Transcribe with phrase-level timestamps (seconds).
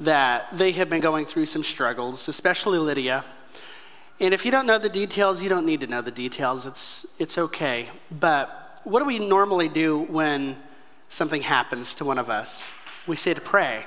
[0.00, 3.24] that they have been going through some struggles, especially Lydia.
[4.20, 6.66] And if you don't know the details, you don't need to know the details.
[6.66, 7.88] It's, it's okay.
[8.10, 10.56] But what do we normally do when
[11.08, 12.72] something happens to one of us?
[13.06, 13.86] We say to pray.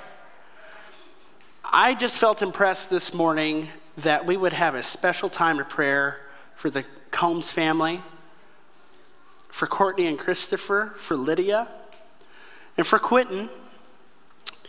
[1.63, 6.21] I just felt impressed this morning that we would have a special time of prayer
[6.55, 8.01] for the Combs family,
[9.49, 11.67] for Courtney and Christopher, for Lydia,
[12.77, 13.49] and for Quentin.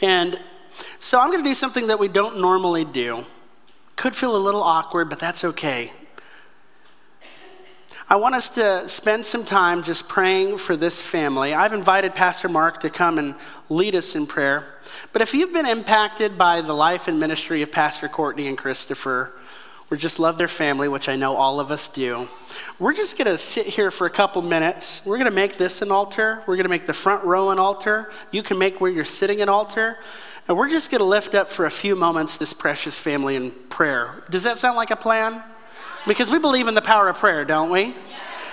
[0.00, 0.38] And
[0.98, 3.24] so I'm going to do something that we don't normally do.
[3.96, 5.92] Could feel a little awkward, but that's okay.
[8.08, 11.54] I want us to spend some time just praying for this family.
[11.54, 13.34] I've invited Pastor Mark to come and
[13.70, 14.74] lead us in prayer.
[15.14, 19.32] But if you've been impacted by the life and ministry of Pastor Courtney and Christopher,
[19.90, 22.28] or just love their family, which I know all of us do,
[22.78, 25.06] we're just going to sit here for a couple minutes.
[25.06, 26.42] We're going to make this an altar.
[26.46, 28.10] We're going to make the front row an altar.
[28.30, 29.98] You can make where you're sitting an altar.
[30.48, 33.52] And we're just going to lift up for a few moments this precious family in
[33.68, 34.22] prayer.
[34.28, 35.42] Does that sound like a plan?
[36.06, 37.94] Because we believe in the power of prayer, don't we?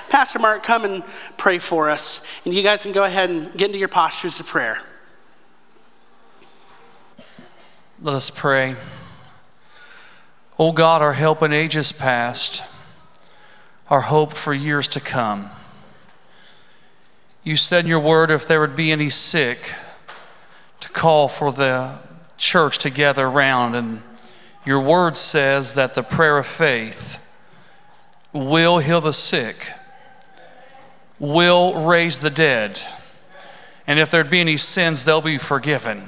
[0.09, 1.03] Pastor Mark, come and
[1.37, 2.25] pray for us.
[2.45, 4.81] And you guys can go ahead and get into your postures of prayer.
[8.01, 8.75] Let us pray.
[10.57, 12.63] O God, our help in ages past,
[13.89, 15.49] our hope for years to come.
[17.43, 19.73] You said in your word if there would be any sick,
[20.93, 21.99] call for the
[22.37, 23.75] church to gather around.
[23.75, 24.01] And
[24.65, 27.25] your word says that the prayer of faith
[28.33, 29.71] will heal the sick,
[31.17, 32.81] will raise the dead,
[33.87, 36.03] and if there'd be any sins, they'll be forgiven.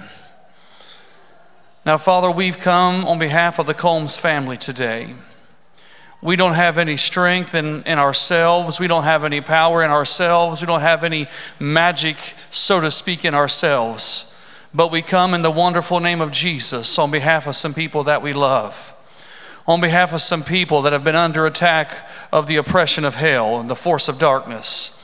[1.84, 5.16] Now, Father, we've come on behalf of the Combs family today.
[6.22, 8.80] We don't have any strength in, in ourselves.
[8.80, 10.62] We don't have any power in ourselves.
[10.62, 11.26] We don't have any
[11.60, 12.18] magic,
[12.52, 14.31] so to speak, in ourselves.
[14.74, 18.22] But we come in the wonderful name of Jesus on behalf of some people that
[18.22, 19.00] we love,
[19.68, 23.60] on behalf of some people that have been under attack of the oppression of hell
[23.60, 24.98] and the force of darkness.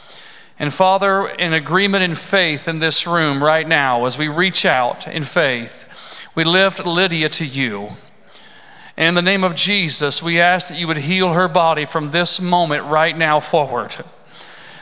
[0.58, 5.06] And Father, in agreement in faith in this room right now, as we reach out
[5.06, 7.90] in faith, we lift Lydia to you.
[8.96, 12.12] And in the name of Jesus, we ask that you would heal her body from
[12.12, 13.96] this moment right now forward.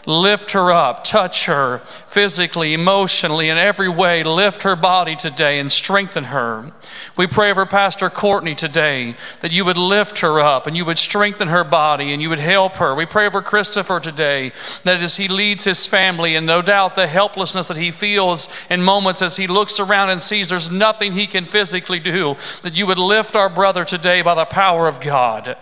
[0.06, 4.24] Lift her up, touch her physically, emotionally, in every way.
[4.24, 6.72] Lift her body today and strengthen her.
[7.18, 11.00] We pray over Pastor Courtney today that you would lift her up and you would
[11.00, 12.94] strengthen her body and you would help her.
[12.94, 14.52] We pray over Christopher today
[14.84, 18.84] that as he leads his family and no doubt the helplessness that he feels in
[18.84, 22.86] moments as he looks around and sees there's nothing he can physically do, that you
[22.86, 25.58] would lift our brother today by the power of God.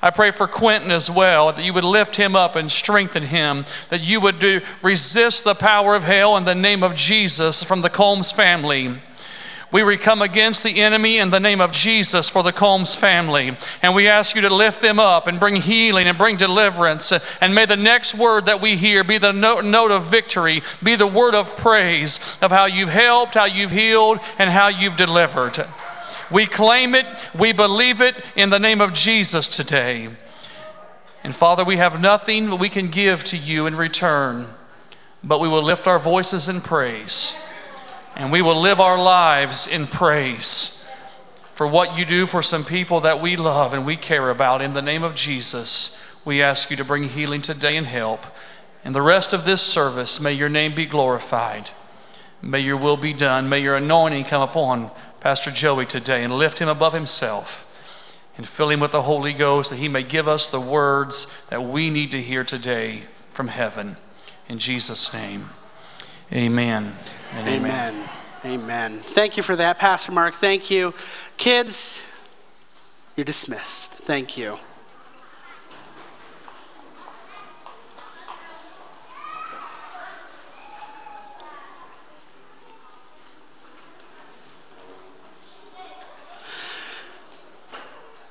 [0.00, 3.64] I pray for Quentin as well, that you would lift him up and strengthen him,
[3.88, 7.82] that you would do, resist the power of hell in the name of Jesus from
[7.82, 9.00] the Combs family.
[9.70, 13.54] We come against the enemy in the name of Jesus for the Combs family.
[13.82, 17.12] And we ask you to lift them up and bring healing and bring deliverance.
[17.42, 21.06] And may the next word that we hear be the note of victory, be the
[21.06, 25.62] word of praise of how you've helped, how you've healed, and how you've delivered.
[26.30, 27.06] We claim it,
[27.38, 30.08] we believe it in the name of Jesus today.
[31.24, 34.46] And Father, we have nothing that we can give to you in return,
[35.24, 37.34] but we will lift our voices in praise.
[38.14, 40.86] And we will live our lives in praise
[41.54, 44.60] for what you do for some people that we love and we care about.
[44.60, 48.20] In the name of Jesus, we ask you to bring healing today and help.
[48.84, 51.70] And the rest of this service, may your name be glorified.
[52.42, 53.48] May your will be done.
[53.48, 54.90] May your anointing come upon
[55.20, 57.64] Pastor Joey today and lift him above himself
[58.36, 61.62] and fill him with the Holy Ghost that he may give us the words that
[61.62, 63.02] we need to hear today
[63.32, 63.96] from heaven.
[64.48, 65.50] In Jesus' name,
[66.32, 66.92] amen.
[67.34, 67.64] amen.
[67.64, 68.08] Amen.
[68.44, 68.98] Amen.
[69.00, 70.34] Thank you for that, Pastor Mark.
[70.34, 70.94] Thank you.
[71.36, 72.06] Kids,
[73.16, 73.92] you're dismissed.
[73.92, 74.58] Thank you.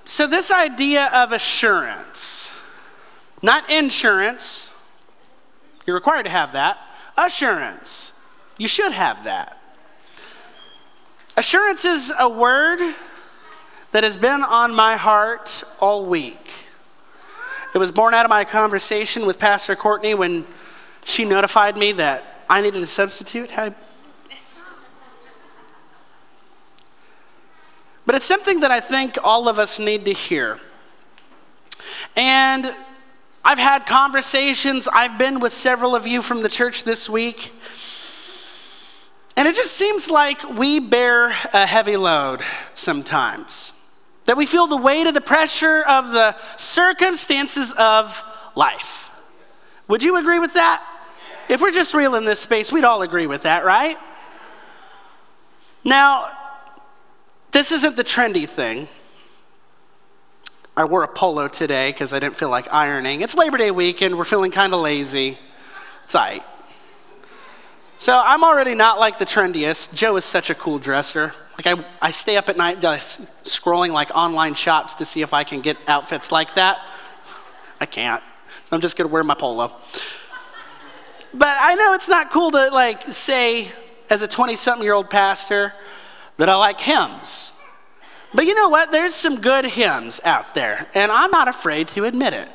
[0.07, 2.57] So, this idea of assurance,
[3.41, 4.73] not insurance,
[5.85, 6.77] you're required to have that,
[7.17, 8.13] assurance,
[8.57, 9.61] you should have that.
[11.35, 12.79] Assurance is a word
[13.91, 16.69] that has been on my heart all week.
[17.75, 20.47] It was born out of my conversation with Pastor Courtney when
[21.03, 23.51] she notified me that I needed a substitute.
[28.07, 30.59] But it's something that I think all of us need to hear.
[32.15, 32.73] And
[33.43, 37.51] I've had conversations, I've been with several of you from the church this week.
[39.35, 42.41] And it just seems like we bear a heavy load
[42.73, 43.73] sometimes.
[44.23, 48.23] That we feel the weight of the pressure of the circumstances of
[48.55, 49.11] life.
[49.89, 50.81] Would you agree with that?
[51.49, 53.97] If we're just real in this space, we'd all agree with that, right?
[55.83, 56.36] Now,
[57.51, 58.87] this isn't the trendy thing.
[60.75, 63.21] I wore a polo today because I didn't feel like ironing.
[63.21, 64.15] It's Labor Day weekend.
[64.17, 65.37] We're feeling kind of lazy.
[66.03, 66.43] It's all right.
[67.97, 69.95] So I'm already not like the trendiest.
[69.95, 71.33] Joe is such a cool dresser.
[71.57, 75.33] Like I, I stay up at night just scrolling like online shops to see if
[75.33, 76.79] I can get outfits like that.
[77.79, 78.23] I can't.
[78.71, 79.73] I'm just gonna wear my polo.
[81.33, 83.69] But I know it's not cool to like say
[84.11, 85.73] as a 20 something year old pastor
[86.37, 87.53] that I like hymns.
[88.33, 88.91] But you know what?
[88.91, 92.49] There's some good hymns out there, and I'm not afraid to admit it.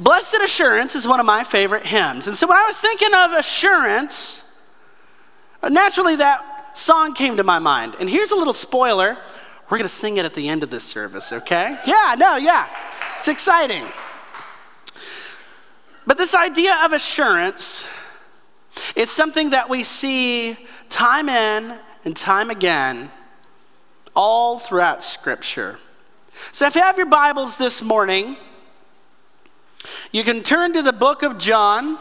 [0.00, 2.26] Blessed Assurance is one of my favorite hymns.
[2.26, 4.60] And so when I was thinking of assurance,
[5.62, 7.96] naturally that song came to my mind.
[8.00, 9.16] And here's a little spoiler
[9.70, 11.78] we're going to sing it at the end of this service, okay?
[11.86, 12.68] Yeah, no, yeah.
[13.18, 13.82] It's exciting.
[16.06, 17.88] But this idea of assurance
[18.94, 20.58] is something that we see
[20.90, 23.10] time in and time again
[24.14, 25.78] all throughout Scripture.
[26.52, 28.36] So if you have your Bibles this morning,
[30.12, 31.98] you can turn to the book of John.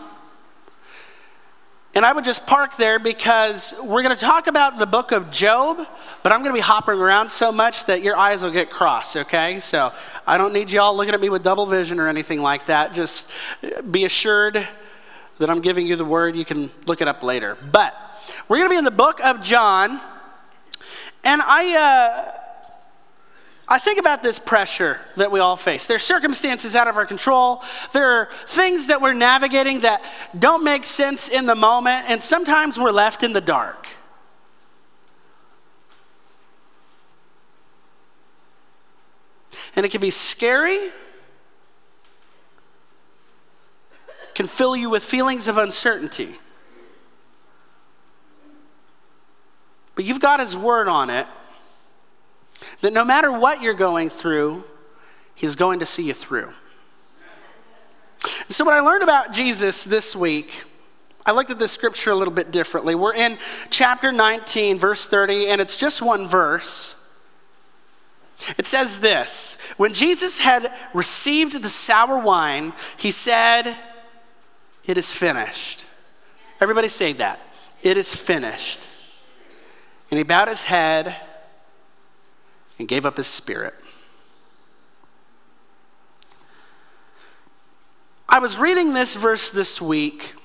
[1.95, 5.29] And I would just park there because we're going to talk about the book of
[5.29, 5.77] Job,
[6.23, 9.15] but I'm going to be hopping around so much that your eyes will get crossed,
[9.15, 9.59] okay?
[9.59, 9.93] So
[10.25, 12.95] I don't need y'all looking at me with double vision or anything like that.
[12.95, 13.29] Just
[13.91, 14.67] be assured
[15.37, 16.35] that I'm giving you the word.
[16.35, 17.59] You can look it up later.
[17.71, 17.95] But
[18.47, 19.99] we're going to be in the book of John.
[21.23, 22.39] And I, uh,
[23.67, 25.87] I think about this pressure that we all face.
[25.87, 27.63] There are circumstances out of our control.
[27.93, 30.03] There are things that we're navigating that
[30.37, 33.87] don't make sense in the moment, and sometimes we're left in the dark.
[39.75, 40.91] And it can be scary,
[44.35, 46.35] can fill you with feelings of uncertainty.
[49.95, 51.27] But you've got His Word on it
[52.81, 54.63] that no matter what you're going through,
[55.35, 56.51] He's going to see you through.
[58.47, 60.63] So, what I learned about Jesus this week,
[61.25, 62.95] I looked at this scripture a little bit differently.
[62.95, 63.37] We're in
[63.69, 66.99] chapter 19, verse 30, and it's just one verse.
[68.57, 73.75] It says this When Jesus had received the sour wine, he said,
[74.85, 75.85] It is finished.
[76.59, 77.39] Everybody say that.
[77.81, 78.79] It is finished.
[80.13, 81.15] And he bowed his head
[82.77, 83.73] and gave up his spirit.
[88.29, 90.35] I was reading this verse this week,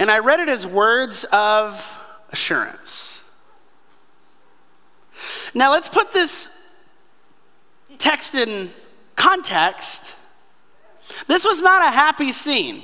[0.00, 2.00] and I read it as words of
[2.30, 3.22] assurance.
[5.52, 6.70] Now, let's put this
[7.98, 8.70] text in
[9.14, 10.16] context.
[11.26, 12.82] This was not a happy scene.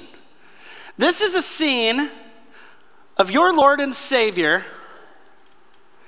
[0.99, 2.11] This is a scene
[3.16, 4.64] of your Lord and Savior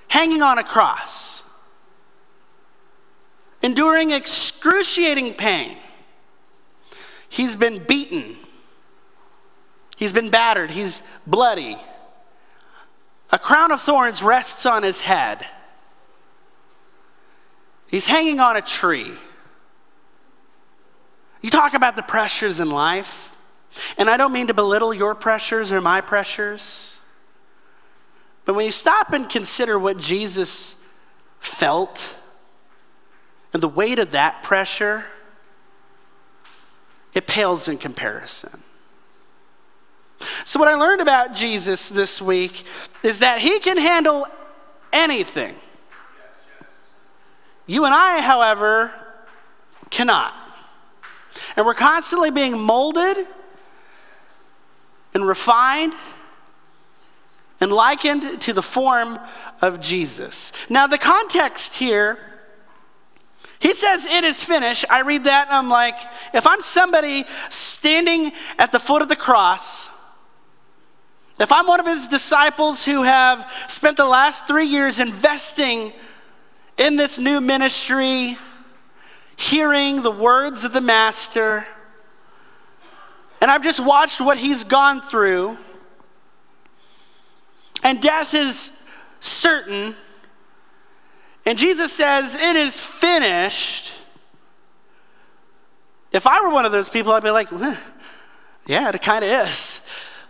[0.09, 1.45] hanging on a cross,
[3.63, 5.77] enduring excruciating pain.
[7.29, 8.37] He's been beaten,
[9.97, 11.77] he's been battered, he's bloody.
[13.31, 15.45] A crown of thorns rests on his head.
[17.89, 19.13] He's hanging on a tree.
[21.43, 23.37] You talk about the pressures in life,
[23.99, 26.96] and I don't mean to belittle your pressures or my pressures.
[28.47, 30.83] But when you stop and consider what Jesus
[31.41, 32.17] felt
[33.53, 35.05] and the weight of that pressure,
[37.13, 38.61] it pales in comparison.
[40.45, 42.65] So, what I learned about Jesus this week
[43.03, 44.27] is that he can handle
[44.93, 45.55] anything.
[47.67, 48.93] You and I, however,
[49.91, 50.33] cannot.
[51.57, 53.27] And we're constantly being molded
[55.15, 55.95] and refined
[57.61, 59.19] and likened to the form
[59.63, 60.53] of Jesus.
[60.69, 62.19] Now, the context here,
[63.59, 64.85] he says, It is finished.
[64.91, 65.97] I read that and I'm like,
[66.35, 69.89] if I'm somebody standing at the foot of the cross,
[71.39, 75.93] if I'm one of his disciples who have spent the last three years investing
[76.79, 78.39] in this new ministry,
[79.37, 81.67] hearing the words of the Master,
[83.41, 85.59] and I've just watched what he's gone through
[87.87, 88.85] and death is
[89.21, 89.95] certain.
[91.47, 93.93] And Jesus says, It is finished.
[96.11, 97.49] If I were one of those people, I'd be like,
[98.67, 99.87] Yeah, it kind of is.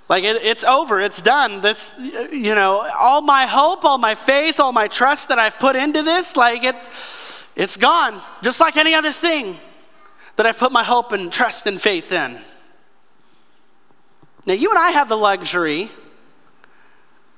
[0.07, 1.63] Like it, it's over, it's done.
[1.63, 1.99] This,
[2.31, 6.03] you know, all my hope, all my faith, all my trust that I've put into
[6.03, 9.57] this, like it's, it's gone, just like any other thing
[10.37, 12.39] that I've put my hope and trust and faith in.
[14.45, 15.91] Now, you and I have the luxury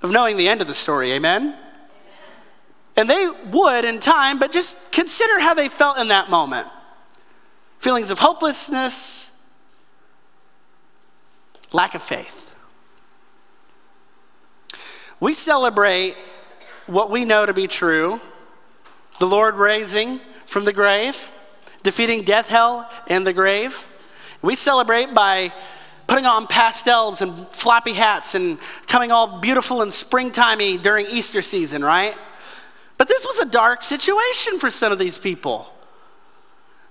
[0.03, 1.57] of knowing the end of the story, amen?
[2.97, 6.69] And they would in time, but just consider how they felt in that moment
[7.79, 9.41] feelings of hopelessness,
[11.73, 12.55] lack of faith.
[15.21, 16.17] We celebrate
[16.87, 18.21] what we know to be true
[19.19, 21.31] the Lord raising from the grave,
[21.83, 23.87] defeating death, hell, and the grave.
[24.43, 25.53] We celebrate by
[26.09, 31.85] putting on pastels and floppy hats and coming all beautiful and springtimey during Easter season,
[31.85, 32.17] right?
[32.97, 35.73] But this was a dark situation for some of these people.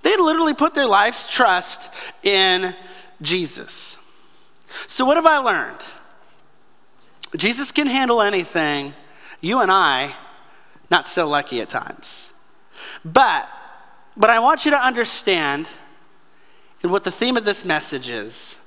[0.04, 1.90] They literally put their life's trust
[2.24, 2.76] in
[3.22, 4.04] Jesus.
[4.86, 5.84] So, what have I learned?
[7.36, 8.94] Jesus can handle anything.
[9.42, 10.16] You and I,
[10.90, 12.32] not so lucky at times.
[13.04, 13.50] But,
[14.16, 15.68] but I want you to understand,
[16.84, 18.58] and what the theme of this message is,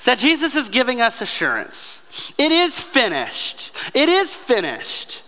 [0.00, 2.32] is that Jesus is giving us assurance.
[2.38, 3.70] It is finished.
[3.94, 5.22] It is finished.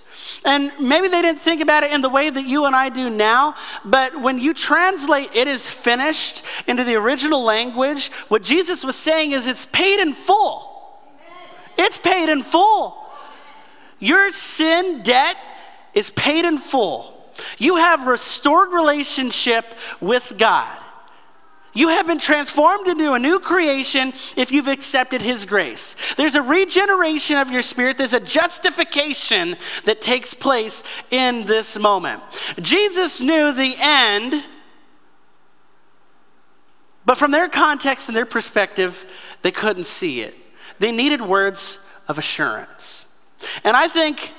[0.47, 3.11] And maybe they didn't think about it in the way that you and I do
[3.11, 8.97] now, but when you translate it is finished into the original language, what Jesus was
[8.97, 10.71] saying is it's paid in full.
[11.79, 12.97] It's paid in full.
[13.99, 15.37] Your sin debt
[15.93, 17.13] is paid in full.
[17.59, 19.67] You have restored relationship
[20.01, 20.82] with God.
[21.75, 26.15] You have been transformed into a new creation if you've accepted His grace.
[26.17, 32.23] There's a regeneration of your spirit, there's a justification that takes place in this moment.
[32.61, 34.45] Jesus knew the end,
[37.07, 39.07] but from their context and their perspective,
[39.41, 40.35] they couldn't see it.
[40.79, 43.07] They needed words of assurance.
[43.65, 44.35] And I think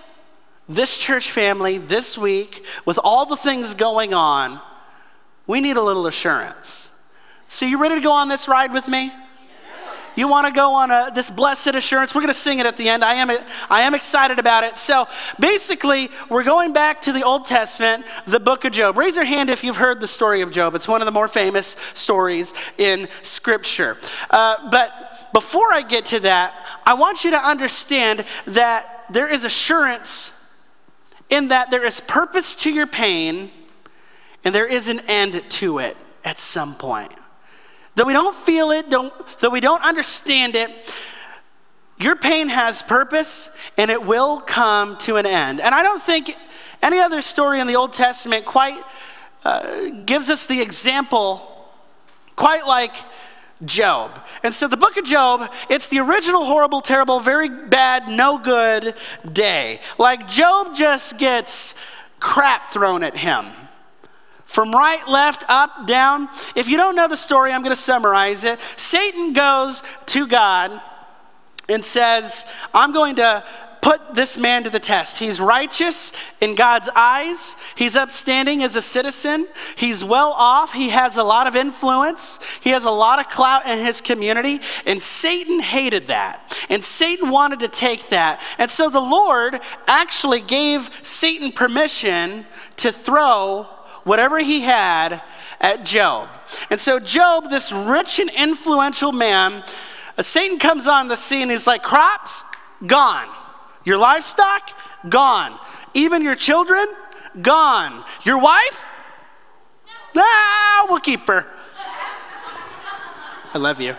[0.69, 4.61] this church family this week, with all the things going on,
[5.47, 6.92] we need a little assurance.
[7.47, 9.11] So, you ready to go on this ride with me?
[10.15, 12.13] You want to go on a, this blessed assurance?
[12.13, 13.03] We're going to sing it at the end.
[13.03, 13.31] I am,
[13.69, 14.77] I am excited about it.
[14.77, 15.07] So
[15.39, 18.97] basically, we're going back to the Old Testament, the book of Job.
[18.97, 20.75] Raise your hand if you've heard the story of Job.
[20.75, 23.97] It's one of the more famous stories in Scripture.
[24.29, 26.53] Uh, but before I get to that,
[26.85, 30.39] I want you to understand that there is assurance
[31.29, 33.49] in that there is purpose to your pain
[34.43, 37.11] and there is an end to it at some point.
[37.95, 40.71] Though we don't feel it, don't, though we don't understand it,
[41.99, 45.61] your pain has purpose and it will come to an end.
[45.61, 46.35] And I don't think
[46.81, 48.81] any other story in the Old Testament quite
[49.45, 51.49] uh, gives us the example
[52.35, 52.95] quite like
[53.65, 54.19] Job.
[54.41, 58.95] And so the book of Job, it's the original horrible, terrible, very bad, no good
[59.31, 59.79] day.
[59.97, 61.75] Like Job just gets
[62.19, 63.45] crap thrown at him.
[64.53, 66.29] From right, left, up, down.
[66.55, 68.59] If you don't know the story, I'm going to summarize it.
[68.77, 70.79] Satan goes to God
[71.67, 73.43] and says, I'm going to
[73.81, 75.17] put this man to the test.
[75.17, 77.55] He's righteous in God's eyes.
[77.75, 79.47] He's upstanding as a citizen.
[79.75, 80.71] He's well off.
[80.71, 82.39] He has a lot of influence.
[82.61, 84.59] He has a lot of clout in his community.
[84.85, 86.55] And Satan hated that.
[86.69, 88.39] And Satan wanted to take that.
[88.59, 92.45] And so the Lord actually gave Satan permission
[92.75, 93.67] to throw
[94.03, 95.21] whatever he had
[95.59, 96.29] at Job.
[96.69, 99.63] And so, Job, this rich and influential man,
[100.17, 101.49] uh, Satan comes on the scene.
[101.49, 102.43] He's like, crops,
[102.85, 103.29] gone.
[103.85, 104.71] Your livestock,
[105.09, 105.57] gone.
[105.93, 106.85] Even your children,
[107.41, 108.03] gone.
[108.23, 108.85] Your wife,
[110.15, 111.45] ah, we'll keep her.
[113.53, 113.95] I love you.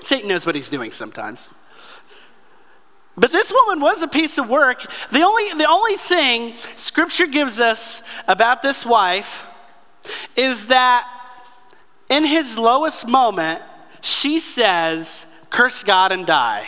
[0.00, 1.52] Satan knows what he's doing sometimes.
[3.16, 4.86] But this woman was a piece of work.
[5.10, 9.46] The only, the only thing scripture gives us about this wife
[10.36, 11.08] is that
[12.10, 13.62] in his lowest moment,
[14.00, 16.66] she says, Curse God and die.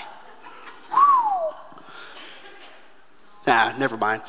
[3.46, 4.22] nah, never mind.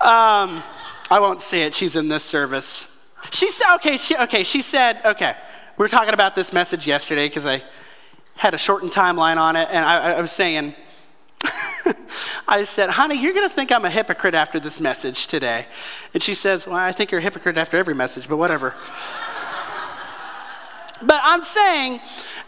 [0.00, 0.62] Um,
[1.10, 1.74] I won't say it.
[1.74, 2.94] She's in this service.
[3.32, 5.34] She said, okay, she, okay, she said, okay,
[5.76, 7.62] we were talking about this message yesterday because I
[8.36, 10.74] had a shortened timeline on it, and I, I was saying,
[12.48, 15.66] I said, honey, you're going to think I'm a hypocrite after this message today.
[16.14, 18.70] And she says, well, I think you're a hypocrite after every message, but whatever.
[21.02, 22.00] but I'm saying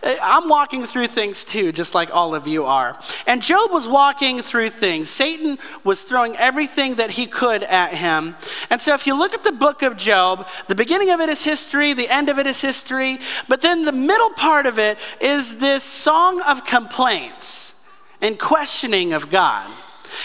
[0.02, 2.98] eh, I'm walking through things too, just like all of you are.
[3.26, 5.08] And Job was walking through things.
[5.08, 8.36] Satan was throwing everything that he could at him.
[8.70, 11.44] And so if you look at the book of Job, the beginning of it is
[11.44, 13.18] history, the end of it is history,
[13.48, 17.79] but then the middle part of it is this song of complaints
[18.20, 19.70] and questioning of God.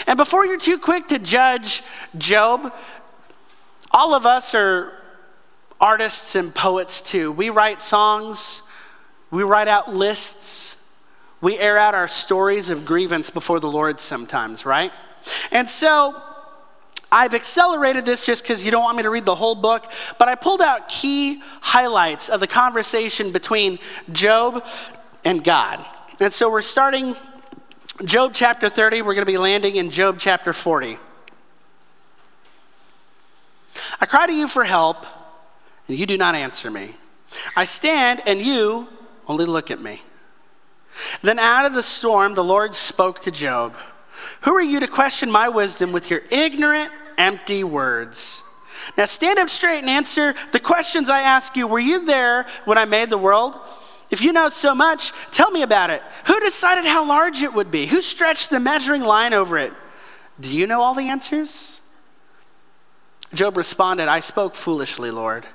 [0.06, 1.82] And before you're too quick to judge
[2.18, 2.72] Job,
[3.90, 4.92] all of us are
[5.80, 7.32] artists and poets too.
[7.32, 8.62] We write songs,
[9.30, 10.82] we write out lists,
[11.40, 14.92] we air out our stories of grievance before the Lord sometimes, right?
[15.50, 16.20] And so
[17.12, 20.28] I've accelerated this just because you don't want me to read the whole book, but
[20.28, 23.78] I pulled out key highlights of the conversation between
[24.12, 24.64] Job
[25.24, 25.84] and God.
[26.20, 27.14] And so we're starting
[28.04, 30.98] Job chapter 30, we're going to be landing in Job chapter 40.
[33.98, 35.06] I cry to you for help,
[35.88, 36.94] and you do not answer me.
[37.56, 38.86] I stand, and you
[39.26, 40.02] only look at me.
[41.22, 43.74] Then out of the storm, the Lord spoke to Job
[44.42, 48.42] Who are you to question my wisdom with your ignorant, empty words?
[48.98, 51.66] Now stand up straight and answer the questions I ask you.
[51.66, 53.58] Were you there when I made the world?
[54.10, 56.02] If you know so much, tell me about it.
[56.26, 57.86] Who decided how large it would be?
[57.86, 59.72] Who stretched the measuring line over it?
[60.38, 61.80] Do you know all the answers?
[63.34, 65.46] Job responded, I spoke foolishly, Lord.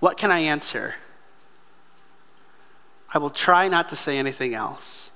[0.00, 0.94] What can I answer?
[3.12, 5.12] I will try not to say anything else.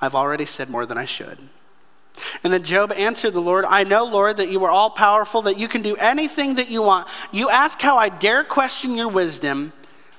[0.00, 1.38] I've already said more than I should.
[2.44, 5.58] And then Job answered the Lord, I know, Lord, that you are all powerful, that
[5.58, 7.08] you can do anything that you want.
[7.32, 9.72] You ask how I dare question your wisdom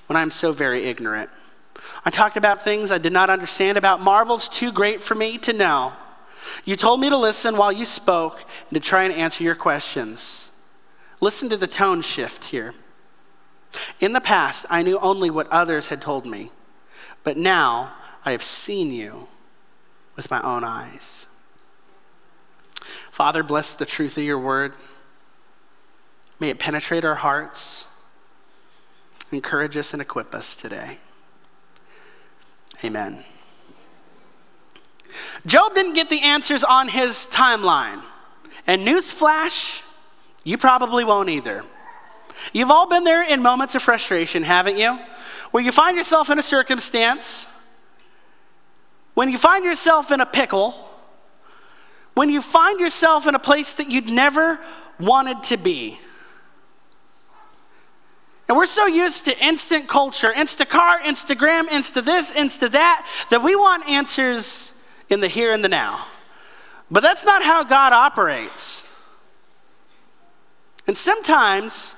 [0.07, 1.29] when I'm so very ignorant.
[2.05, 5.53] I talked about things I did not understand, about marvels too great for me to
[5.53, 5.93] know.
[6.65, 10.51] You told me to listen while you spoke and to try and answer your questions.
[11.21, 12.73] Listen to the tone shift here.
[13.99, 16.51] In the past, I knew only what others had told me,
[17.23, 17.93] but now
[18.25, 19.27] I have seen you
[20.15, 21.27] with my own eyes.
[23.09, 24.73] Father, bless the truth of your word.
[26.39, 27.87] May it penetrate our hearts,
[29.31, 30.97] encourage us, and equip us today.
[32.83, 33.23] Amen.
[35.45, 38.01] Job didn't get the answers on his timeline.
[38.65, 39.81] And newsflash,
[40.43, 41.63] you probably won't either.
[42.51, 44.97] You've all been there in moments of frustration, haven't you?
[45.51, 47.47] Where you find yourself in a circumstance,
[49.13, 50.73] when you find yourself in a pickle,
[52.13, 54.59] when you find yourself in a place that you'd never
[54.99, 55.99] wanted to be.
[58.49, 63.55] And we're so used to instant culture, Instacart, Instagram, Insta this, Insta that, that we
[63.55, 66.05] want answers in the here and the now.
[66.91, 68.89] But that's not how God operates.
[70.87, 71.95] And sometimes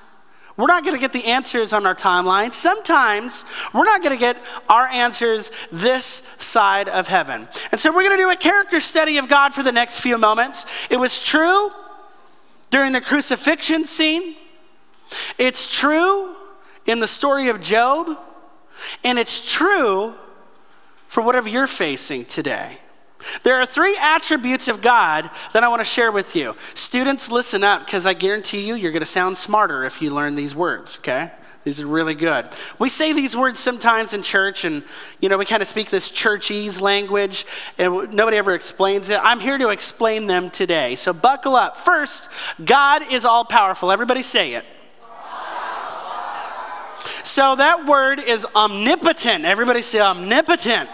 [0.56, 2.54] we're not going to get the answers on our timeline.
[2.54, 4.36] Sometimes we're not going to get
[4.68, 7.48] our answers this side of heaven.
[7.72, 10.16] And so we're going to do a character study of God for the next few
[10.16, 10.66] moments.
[10.88, 11.70] It was true
[12.70, 14.34] during the crucifixion scene,
[15.38, 16.35] it's true
[16.86, 18.18] in the story of Job,
[19.04, 20.14] and it's true
[21.08, 22.78] for whatever you're facing today.
[23.42, 26.54] There are three attributes of God that I want to share with you.
[26.74, 30.34] Students, listen up because I guarantee you, you're going to sound smarter if you learn
[30.34, 31.32] these words, okay?
[31.64, 32.46] These are really good.
[32.78, 34.84] We say these words sometimes in church, and
[35.18, 37.44] you know, we kind of speak this churchese language,
[37.76, 39.18] and nobody ever explains it.
[39.20, 40.94] I'm here to explain them today.
[40.94, 41.76] So buckle up.
[41.76, 42.30] First,
[42.64, 43.90] God is all powerful.
[43.90, 44.64] Everybody say it.
[47.26, 49.44] So that word is omnipotent.
[49.44, 50.88] Everybody say omnipotent.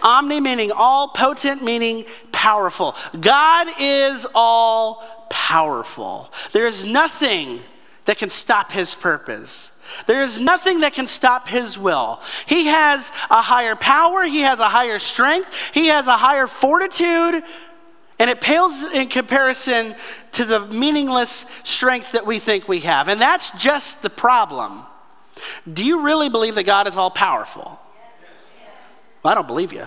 [0.00, 2.94] Omni meaning all, potent meaning powerful.
[3.18, 6.32] God is all powerful.
[6.52, 7.58] There is nothing
[8.04, 9.76] that can stop his purpose.
[10.06, 12.22] There is nothing that can stop his will.
[12.46, 17.42] He has a higher power, he has a higher strength, he has a higher fortitude,
[18.20, 19.96] and it pales in comparison
[20.32, 23.08] to the meaningless strength that we think we have.
[23.08, 24.84] And that's just the problem.
[25.70, 27.78] Do you really believe that God is all powerful?
[29.22, 29.86] Well, I don't believe you.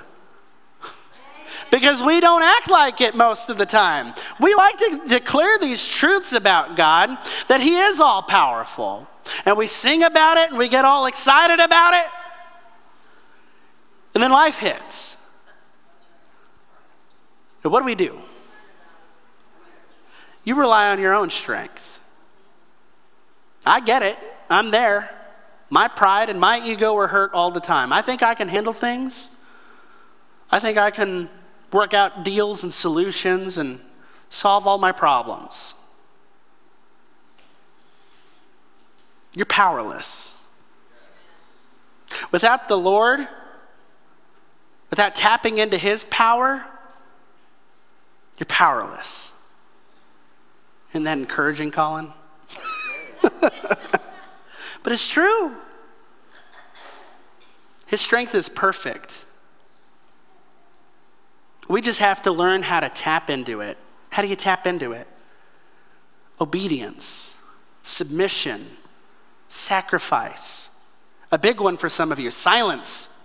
[1.71, 4.13] because we don't act like it most of the time.
[4.39, 9.07] We like to declare these truths about God that He is all powerful.
[9.45, 12.11] And we sing about it and we get all excited about it.
[14.13, 15.17] And then life hits.
[17.63, 18.19] And what do we do?
[20.43, 21.99] You rely on your own strength.
[23.65, 24.17] I get it.
[24.49, 25.18] I'm there.
[25.69, 27.93] My pride and my ego are hurt all the time.
[27.93, 29.31] I think I can handle things.
[30.51, 31.29] I think I can
[31.71, 33.79] work out deals and solutions and
[34.29, 35.75] solve all my problems.
[39.33, 40.41] You're powerless.
[42.31, 43.27] Without the Lord,
[44.89, 46.65] without tapping into his power,
[48.39, 49.31] you're powerless.
[50.89, 52.11] Isn't that encouraging, Colin?
[54.89, 55.55] but it's true.
[57.85, 59.23] His strength is perfect.
[61.67, 63.77] We just have to learn how to tap into it.
[64.09, 65.07] How do you tap into it?
[66.41, 67.39] Obedience,
[67.83, 68.65] submission,
[69.47, 70.75] sacrifice.
[71.31, 73.15] A big one for some of you silence.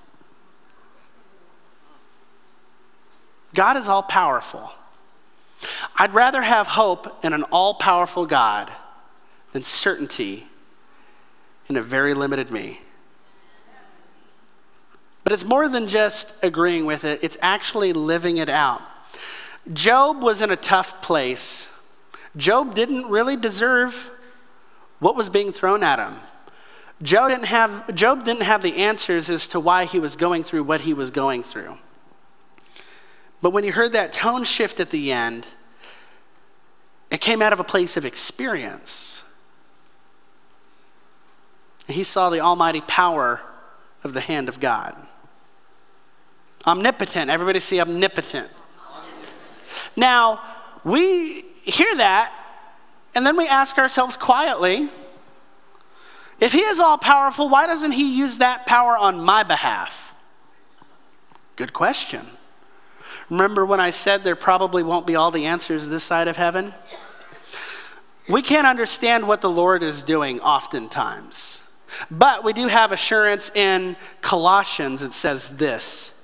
[3.55, 4.71] God is all powerful.
[5.97, 8.71] I'd rather have hope in an all powerful God
[9.53, 10.47] than certainty
[11.69, 12.81] in a very limited me.
[15.25, 18.83] But it's more than just agreeing with it, it's actually living it out.
[19.73, 21.71] Job was in a tough place.
[22.37, 24.11] Job didn't really deserve
[24.99, 26.17] what was being thrown at him.
[27.03, 30.65] Job didn't have, Job didn't have the answers as to why he was going through
[30.65, 31.79] what he was going through.
[33.41, 35.47] But when you heard that tone shift at the end,
[37.11, 39.24] it came out of a place of experience.
[41.87, 43.41] He saw the almighty power
[44.03, 44.97] of the hand of God.
[46.67, 47.31] Omnipotent.
[47.31, 48.49] Everybody see omnipotent.
[49.97, 50.41] Now,
[50.83, 52.35] we hear that,
[53.15, 54.89] and then we ask ourselves quietly
[56.41, 60.15] if he is all powerful, why doesn't he use that power on my behalf?
[61.57, 62.27] Good question.
[63.31, 66.75] Remember when I said there probably won't be all the answers this side of heaven?
[68.29, 71.64] We can't understand what the Lord is doing oftentimes.
[72.11, 75.03] But we do have assurance in Colossians.
[75.03, 76.23] It says this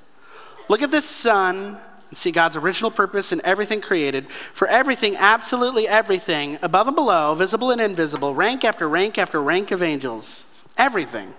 [0.69, 1.79] Look at this Son
[2.11, 4.31] and see God's original purpose in everything created.
[4.31, 9.71] For everything, absolutely everything, above and below, visible and invisible, rank after rank after rank
[9.71, 11.35] of angels, everything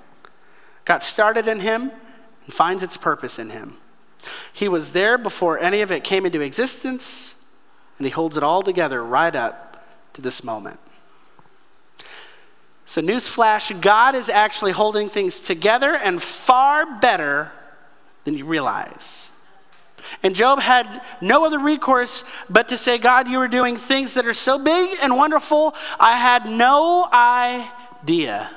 [0.85, 1.91] got started in Him
[2.45, 3.77] and finds its purpose in Him.
[4.53, 7.35] He was there before any of it came into existence,
[7.97, 10.79] and He holds it all together right up to this moment.
[12.91, 17.49] So, newsflash God is actually holding things together and far better
[18.25, 19.31] than you realize.
[20.21, 24.25] And Job had no other recourse but to say, God, you are doing things that
[24.25, 28.49] are so big and wonderful, I had no idea.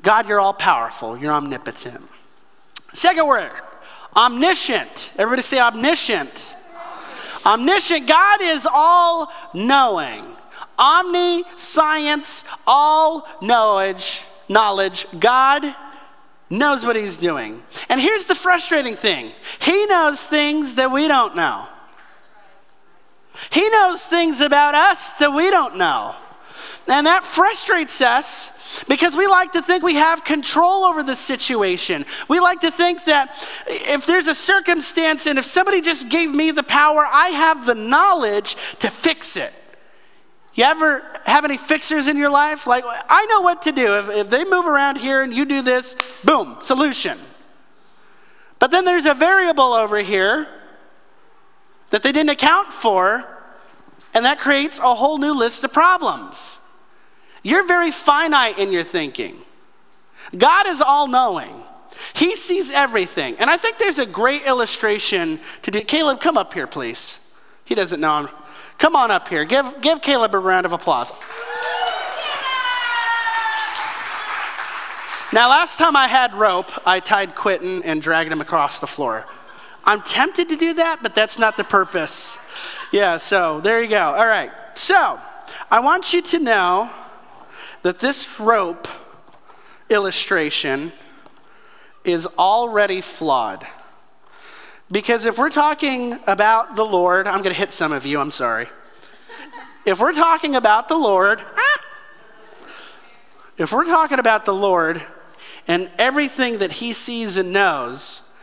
[0.00, 2.08] God, you're all powerful, you're omnipotent.
[2.94, 3.52] Second word,
[4.16, 5.12] omniscient.
[5.18, 6.56] Everybody say omniscient.
[7.44, 10.31] Omniscient, God is all knowing.
[10.78, 15.06] Omniscience, all knowledge, knowledge.
[15.18, 15.74] God
[16.50, 17.62] knows what he's doing.
[17.88, 21.66] And here's the frustrating thing he knows things that we don't know.
[23.50, 26.14] He knows things about us that we don't know.
[26.88, 32.04] And that frustrates us because we like to think we have control over the situation.
[32.28, 33.30] We like to think that
[33.68, 37.74] if there's a circumstance and if somebody just gave me the power, I have the
[37.74, 39.52] knowledge to fix it.
[40.54, 42.66] You ever have any fixers in your life?
[42.66, 43.96] Like, I know what to do.
[43.96, 47.18] If, if they move around here and you do this, boom, solution.
[48.58, 50.46] But then there's a variable over here
[51.90, 53.24] that they didn't account for,
[54.14, 56.60] and that creates a whole new list of problems.
[57.42, 59.36] You're very finite in your thinking.
[60.36, 61.62] God is all knowing.
[62.14, 63.36] He sees everything.
[63.38, 65.80] And I think there's a great illustration to do.
[65.80, 67.20] Caleb, come up here, please.
[67.64, 68.28] He doesn't know
[68.82, 69.44] Come on up here.
[69.44, 71.12] Give, give Caleb a round of applause.
[75.32, 79.24] Now, last time I had rope, I tied Quentin and dragged him across the floor.
[79.84, 82.36] I'm tempted to do that, but that's not the purpose.
[82.90, 84.02] Yeah, so there you go.
[84.02, 84.50] All right.
[84.74, 85.20] So,
[85.70, 86.90] I want you to know
[87.82, 88.88] that this rope
[89.90, 90.90] illustration
[92.02, 93.64] is already flawed.
[94.92, 98.30] Because if we're talking about the Lord, I'm going to hit some of you, I'm
[98.30, 98.68] sorry.
[99.86, 101.42] If we're talking about the Lord,
[103.56, 105.02] if we're talking about the Lord
[105.66, 108.36] and everything that he sees and knows,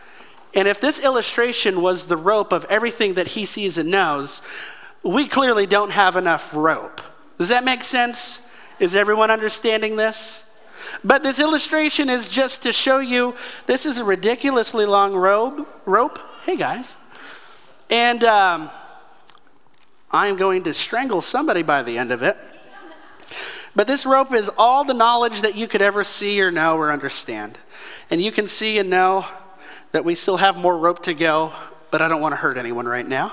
[0.56, 4.42] and if this illustration was the rope of everything that he sees and knows,
[5.04, 7.00] we clearly don't have enough rope.
[7.38, 8.52] Does that make sense?
[8.80, 10.60] Is everyone understanding this?
[11.04, 13.36] But this illustration is just to show you
[13.68, 16.98] this is a ridiculously long robe, rope hey guys.
[17.92, 18.72] And um,
[20.10, 22.36] I'm going to strangle somebody by the end of it.
[23.76, 26.92] But this rope is all the knowledge that you could ever see or know or
[26.92, 27.60] understand.
[28.10, 29.28] And you can see and know
[29.92, 31.54] that we still have more rope to go,
[31.92, 33.32] but I don't want to hurt anyone right now.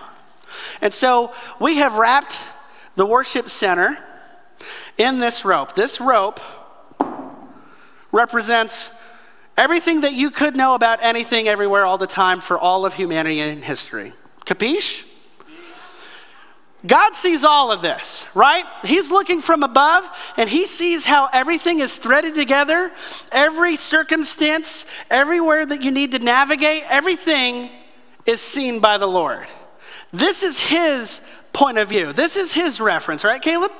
[0.82, 2.50] And so we have wrapped
[2.96, 3.96] the worship center
[4.98, 5.72] in this rope.
[5.72, 6.38] This rope
[8.12, 8.95] represents
[9.56, 13.40] Everything that you could know about anything, everywhere, all the time for all of humanity
[13.40, 14.12] in history.
[14.44, 15.06] Capiche?
[16.86, 18.64] God sees all of this, right?
[18.84, 22.92] He's looking from above and he sees how everything is threaded together,
[23.32, 27.70] every circumstance, everywhere that you need to navigate, everything
[28.26, 29.46] is seen by the Lord.
[30.12, 32.12] This is his point of view.
[32.12, 33.72] This is his reference, right, Caleb?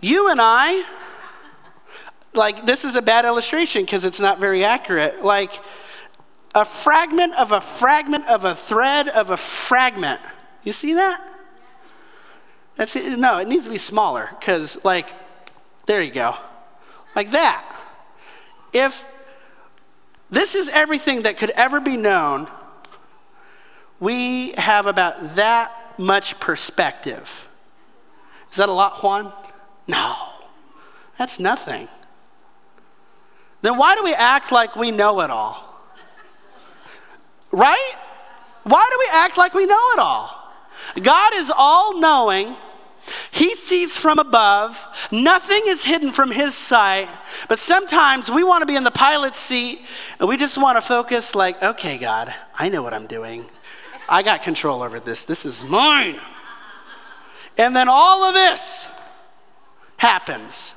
[0.00, 0.84] You and I,
[2.34, 5.24] like, this is a bad illustration because it's not very accurate.
[5.24, 5.60] Like,
[6.54, 10.20] a fragment of a fragment of a thread of a fragment
[10.62, 11.26] you see that?
[12.76, 13.18] That's it.
[13.18, 15.10] No, it needs to be smaller because, like,
[15.86, 16.36] there you go.
[17.14, 17.64] Like that.
[18.72, 19.06] If
[20.30, 22.46] this is everything that could ever be known,
[23.98, 27.48] we have about that much perspective.
[28.50, 29.32] Is that a lot, Juan?
[29.86, 30.14] No,
[31.18, 31.88] that's nothing.
[33.62, 35.66] Then why do we act like we know it all?
[37.52, 37.94] Right?
[38.64, 40.36] Why do we act like we know it all?
[41.02, 42.56] God is all knowing.
[43.30, 44.86] He sees from above.
[45.10, 47.08] Nothing is hidden from his sight.
[47.48, 49.80] But sometimes we want to be in the pilot's seat
[50.18, 53.46] and we just want to focus, like, okay, God, I know what I'm doing.
[54.08, 55.24] I got control over this.
[55.24, 56.18] This is mine.
[57.58, 58.88] And then all of this
[59.96, 60.74] happens.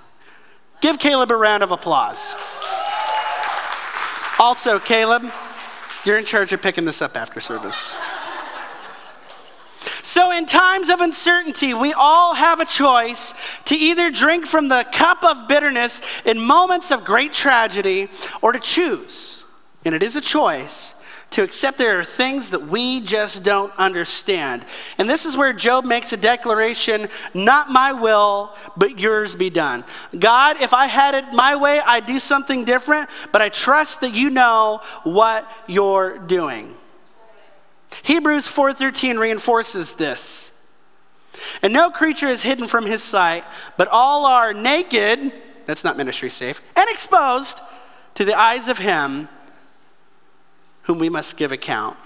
[0.84, 2.36] Give Caleb a round of applause.
[4.38, 5.32] Also, Caleb,
[6.04, 7.96] you're in charge of picking this up after service.
[10.02, 14.86] So, in times of uncertainty, we all have a choice to either drink from the
[14.91, 18.10] cup of bitterness in moments of great tragedy
[18.41, 19.46] or to choose,
[19.86, 21.02] and it is a choice,
[21.34, 24.63] to accept there are things that we just don't understand.
[25.00, 29.84] And this is where Job makes a declaration not my will, but yours be done.
[30.17, 34.13] God, if I had it my way, I'd do something different, but I trust that
[34.13, 36.76] you know what you're doing.
[38.04, 40.62] Hebrews 4:13 reinforces this.
[41.63, 43.43] And no creature is hidden from his sight,
[43.76, 45.34] but all are naked,
[45.65, 47.60] that's not ministry safe, and exposed
[48.13, 49.30] to the eyes of him
[50.84, 51.98] whom we must give account.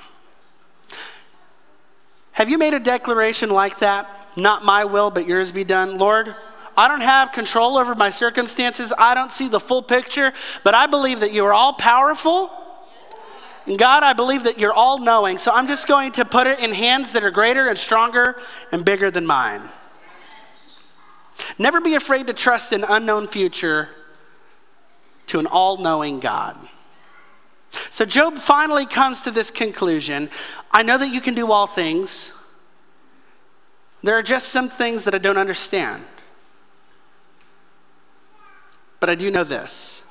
[2.34, 4.10] Have you made a declaration like that?
[4.36, 5.98] Not my will, but yours be done.
[5.98, 6.36] Lord,
[6.76, 8.94] I don't have control over my circumstances.
[8.98, 12.52] I don't see the full picture, but I believe that you are all powerful
[13.68, 16.60] and God, I believe that you're all knowing, so I'm just going to put it
[16.60, 18.40] in hands that are greater and stronger
[18.72, 19.62] and bigger than mine.
[21.60, 23.90] Never be afraid to trust an unknown future
[25.28, 26.58] to an all knowing God.
[27.72, 30.30] So Job finally comes to this conclusion
[30.72, 32.34] I know that you can do all things.
[34.04, 36.04] There are just some things that I don't understand.
[39.00, 40.06] But I do know this.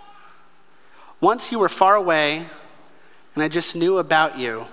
[1.20, 2.46] Once you were far away,
[3.34, 4.66] and I just knew about you.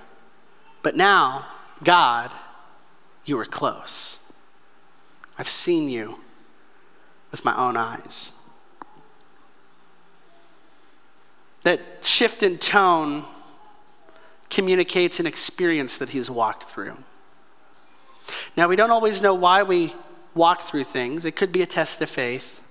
[0.81, 1.45] But now,
[1.83, 2.31] God,
[3.25, 4.31] you are close.
[5.37, 6.19] I've seen you
[7.31, 8.31] with my own eyes.
[11.63, 13.25] That shift in tone
[14.49, 16.97] communicates an experience that he's walked through.
[18.55, 19.93] Now, we don't always know why we
[20.35, 21.25] walk through things.
[21.25, 22.61] It could be a test of faith,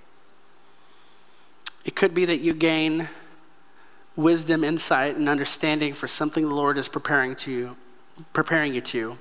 [1.85, 3.09] it could be that you gain
[4.15, 7.75] wisdom, insight, and understanding for something the Lord is preparing to you,
[8.31, 9.17] preparing you to.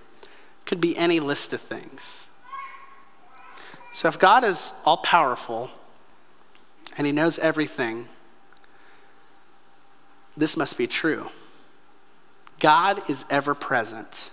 [0.65, 2.29] Could be any list of things.
[3.91, 5.71] So if God is all powerful
[6.97, 8.09] and he knows everything,
[10.37, 11.31] this must be true.
[12.61, 14.31] God is ever present.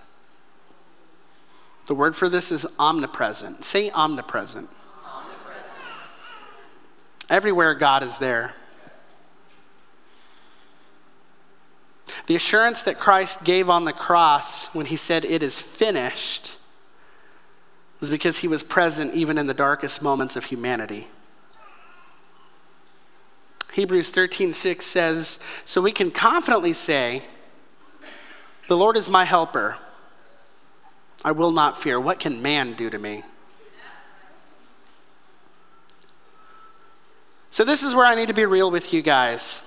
[1.87, 3.63] The word for this is omnipresent.
[3.63, 4.69] Say omnipresent.
[5.03, 5.71] omnipresent.
[7.29, 8.53] Everywhere God is there.
[12.27, 16.57] The assurance that Christ gave on the cross when he said, It is finished,
[17.99, 21.07] was because he was present even in the darkest moments of humanity.
[23.73, 27.23] Hebrews 13:6 says, "So we can confidently say,
[28.67, 29.77] the Lord is my helper.
[31.23, 31.99] I will not fear.
[31.99, 33.23] What can man do to me?"
[37.51, 39.63] So this is where I need to be real with you guys.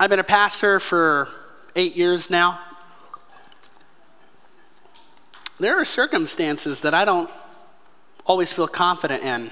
[0.00, 1.28] I've been a pastor for
[1.74, 2.60] eight years now.
[5.58, 7.30] There are circumstances that I don't
[8.24, 9.50] always feel confident in.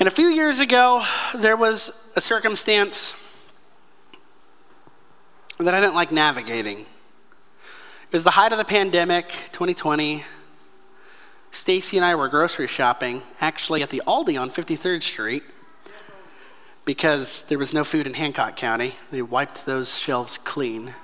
[0.00, 3.22] And a few years ago, there was a circumstance
[5.58, 6.78] that I didn't like navigating.
[6.78, 10.24] It was the height of the pandemic, 2020.
[11.50, 15.42] Stacy and I were grocery shopping, actually at the Aldi on 53rd Street,
[16.86, 18.94] because there was no food in Hancock County.
[19.10, 20.94] They wiped those shelves clean.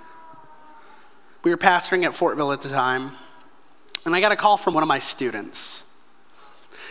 [1.45, 3.11] We were pastoring at Fortville at the time,
[4.07, 5.83] and I got a call from one of my students.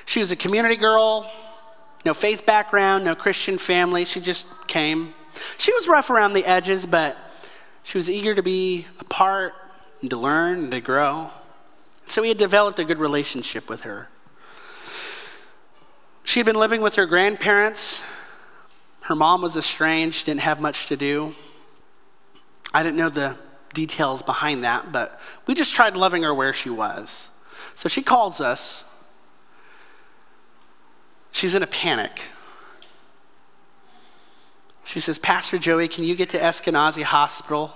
[0.05, 1.31] She was a community girl,
[2.05, 4.05] no faith background, no Christian family.
[4.05, 5.15] She just came.
[5.57, 7.17] She was rough around the edges, but
[7.83, 9.53] she was eager to be a part
[10.01, 11.31] and to learn and to grow.
[12.05, 14.09] So we had developed a good relationship with her.
[16.23, 18.03] She had been living with her grandparents.
[19.01, 21.35] Her mom was estranged, didn't have much to do.
[22.73, 23.37] I didn't know the
[23.73, 27.31] details behind that, but we just tried loving her where she was.
[27.73, 28.91] So she calls us.
[31.35, 32.29] She's in a panic.
[34.85, 37.73] She says, Pastor Joey, can you get to Eskenazi Hospital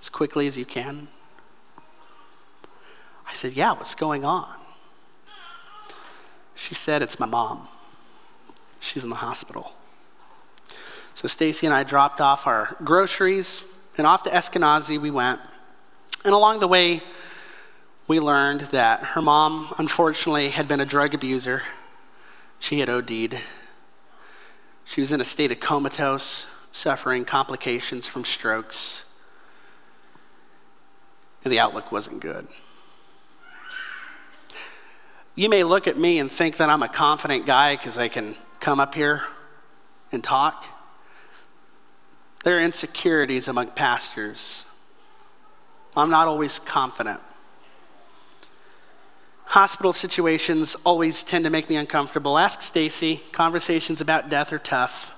[0.00, 1.08] as quickly as you can?
[3.28, 4.48] I said, Yeah, what's going on?
[6.54, 7.68] She said, It's my mom.
[8.80, 9.74] She's in the hospital.
[11.12, 13.62] So Stacy and I dropped off our groceries
[13.98, 15.38] and off to Eskenazi we went.
[16.24, 17.02] And along the way,
[18.08, 21.62] we learned that her mom, unfortunately, had been a drug abuser.
[22.60, 23.40] She had OD'd.
[24.84, 29.06] She was in a state of comatose, suffering complications from strokes.
[31.42, 32.46] And the outlook wasn't good.
[35.34, 38.36] You may look at me and think that I'm a confident guy because I can
[38.60, 39.22] come up here
[40.12, 40.66] and talk.
[42.44, 44.66] There are insecurities among pastors.
[45.96, 47.20] I'm not always confident.
[49.50, 52.38] Hospital situations always tend to make me uncomfortable.
[52.38, 53.20] Ask Stacy.
[53.32, 55.12] Conversations about death are tough.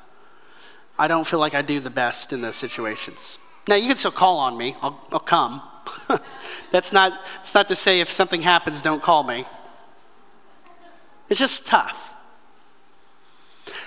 [0.98, 3.38] I don't feel like I do the best in those situations.
[3.68, 4.74] Now, you can still call on me.
[4.80, 5.60] I'll, I'll come.
[6.70, 9.44] that's, not, that's not to say if something happens, don't call me.
[11.28, 12.14] It's just tough.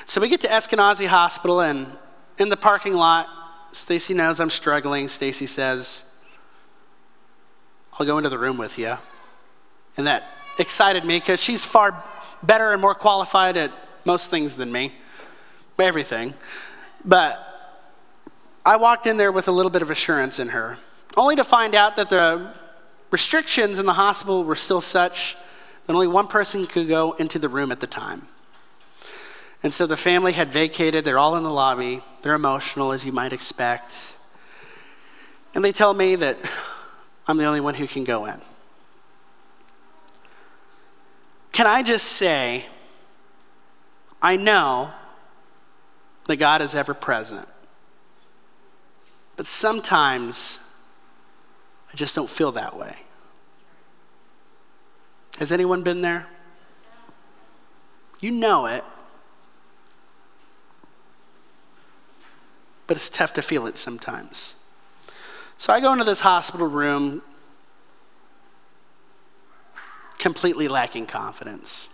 [0.06, 1.88] So we get to Eskenazi Hospital, and
[2.38, 3.28] in the parking lot,
[3.72, 5.08] Stacy knows I'm struggling.
[5.08, 6.20] Stacy says,
[8.00, 9.00] I'll go into the room with you.
[9.98, 12.04] And that excited me because she's far
[12.44, 13.72] better and more qualified at
[14.06, 14.94] most things than me,
[15.80, 16.34] everything.
[17.04, 17.42] But
[18.66, 20.78] I walked in there with a little bit of assurance in her,
[21.18, 22.52] only to find out that the
[23.12, 25.38] restrictions in the hospital were still such
[25.86, 28.28] that only one person could go into the room at the time.
[29.64, 31.06] And so the family had vacated.
[31.06, 32.02] They're all in the lobby.
[32.22, 34.16] They're emotional, as you might expect.
[35.54, 36.38] And they tell me that
[37.28, 38.42] I'm the only one who can go in.
[41.56, 42.66] Can I just say,
[44.22, 44.92] I know
[46.26, 47.48] that God is ever present.
[49.38, 50.60] But sometimes
[51.94, 52.98] I just don't feel that way.
[55.38, 56.28] Has anyone been there?
[58.20, 58.84] You know it.
[62.86, 64.56] But it's tough to feel it sometimes.
[65.58, 67.22] So I go into this hospital room
[70.18, 71.90] completely lacking confidence.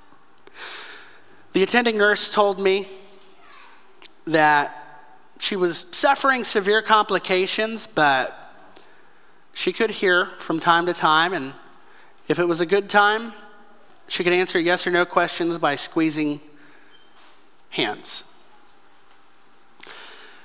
[1.53, 2.87] The attending nurse told me
[4.25, 4.77] that
[5.39, 8.37] she was suffering severe complications, but
[9.53, 11.53] she could hear from time to time, and
[12.27, 13.33] if it was a good time,
[14.07, 16.39] she could answer yes or no questions by squeezing
[17.69, 18.23] hands.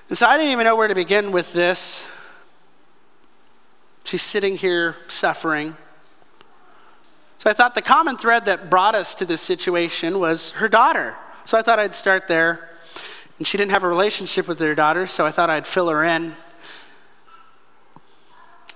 [0.09, 2.11] And so I didn't even know where to begin with this.
[4.05, 5.77] She's sitting here suffering.
[7.46, 11.14] So I thought the common thread that brought us to this situation was her daughter.
[11.44, 12.70] So I thought I'd start there.
[13.38, 16.02] And she didn't have a relationship with her daughter, so I thought I'd fill her
[16.02, 16.35] in.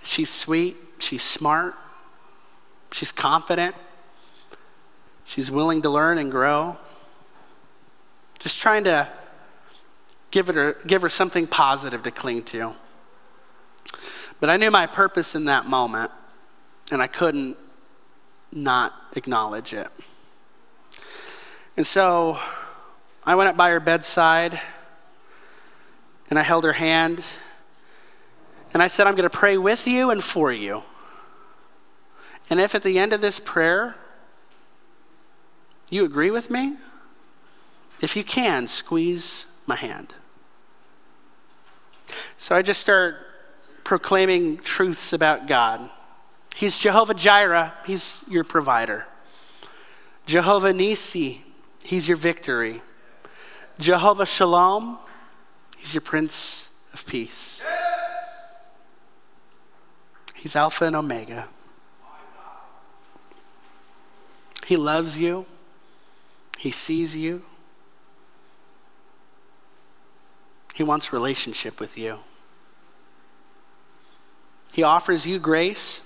[0.05, 1.75] She's sweet, she's smart,
[2.93, 3.75] she's confident,
[5.25, 6.77] she's willing to learn and grow.
[8.39, 9.09] Just trying to
[10.31, 12.77] give, her, give her something positive to cling to.
[14.39, 16.13] But I knew my purpose in that moment,
[16.93, 17.57] and I couldn't
[18.53, 19.89] not acknowledge it.
[21.77, 22.39] And so
[23.25, 24.61] I went up by her bedside
[26.29, 27.25] and I held her hand
[28.73, 30.83] and I said, I'm going to pray with you and for you.
[32.49, 33.97] And if at the end of this prayer
[35.91, 36.77] you agree with me,
[38.01, 40.15] if you can, squeeze my hand.
[42.37, 43.17] So I just start
[43.85, 45.91] proclaiming truths about God.
[46.55, 49.07] He's Jehovah Jireh, He's your provider.
[50.27, 51.45] Jehovah Nisi,
[51.85, 52.83] He's your victory.
[53.79, 54.99] Jehovah Shalom,
[55.79, 57.65] He's your Prince of Peace.
[60.35, 61.49] He's Alpha and Omega.
[64.67, 65.47] He loves you,
[66.59, 67.43] He sees you,
[70.81, 72.21] He wants relationship with you.
[74.73, 76.01] He offers you grace.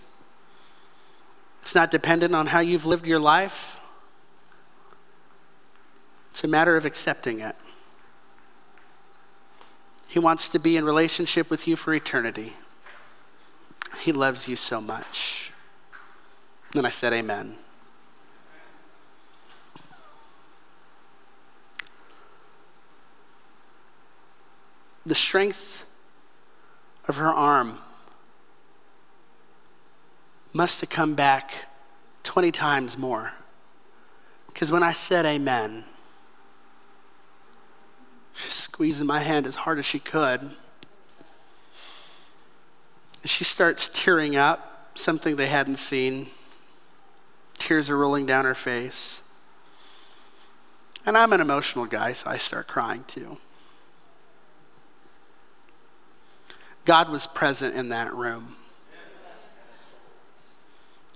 [1.64, 3.80] It's not dependent on how you've lived your life.
[6.30, 7.56] It's a matter of accepting it.
[10.06, 12.52] He wants to be in relationship with you for eternity.
[14.02, 15.54] He loves you so much.
[16.72, 17.54] Then I said, Amen.
[25.06, 25.86] The strength
[27.08, 27.78] of her arm
[30.54, 31.66] must have come back
[32.22, 33.32] 20 times more.
[34.46, 35.84] Because when I said amen,
[38.32, 40.52] she's squeezing my hand as hard as she could.
[43.24, 46.28] She starts tearing up, something they hadn't seen.
[47.54, 49.22] Tears are rolling down her face.
[51.04, 53.38] And I'm an emotional guy, so I start crying too.
[56.84, 58.56] God was present in that room.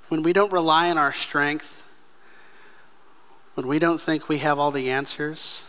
[0.09, 1.83] When we don't rely on our strength,
[3.55, 5.67] when we don't think we have all the answers,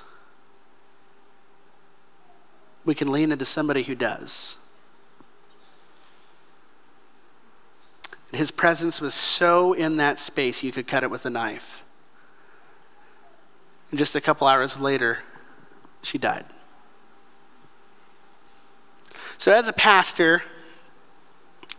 [2.85, 4.57] we can lean into somebody who does.
[8.31, 11.83] His presence was so in that space, you could cut it with a knife.
[13.89, 15.19] And just a couple hours later,
[16.03, 16.45] she died.
[19.37, 20.43] So, as a pastor,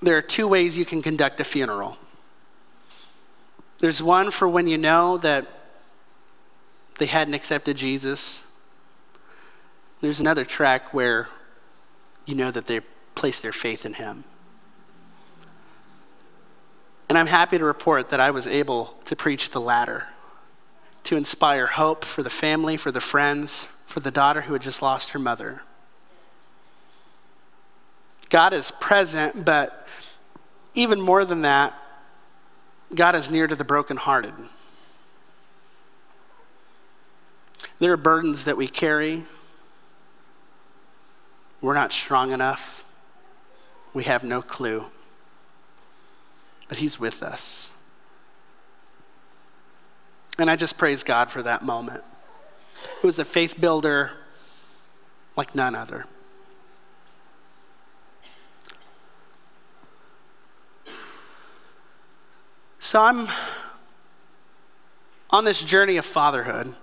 [0.02, 1.98] there are two ways you can conduct a funeral.
[3.80, 5.46] There's one for when you know that
[6.98, 8.44] they hadn't accepted Jesus.
[10.02, 11.28] There's another track where
[12.26, 12.80] you know that they
[13.14, 14.24] placed their faith in Him.
[17.08, 20.08] And I'm happy to report that I was able to preach the latter,
[21.04, 24.82] to inspire hope for the family, for the friends, for the daughter who had just
[24.82, 25.62] lost her mother.
[28.28, 29.88] God is present, but
[30.74, 31.74] even more than that,
[32.94, 34.34] God is near to the brokenhearted.
[37.78, 39.24] There are burdens that we carry.
[41.60, 42.84] We're not strong enough.
[43.94, 44.86] We have no clue.
[46.68, 47.70] But He's with us.
[50.38, 52.02] And I just praise God for that moment.
[53.02, 54.12] It was a faith builder
[55.36, 56.06] like none other.
[62.90, 63.28] So I'm
[65.30, 66.74] on this journey of fatherhood.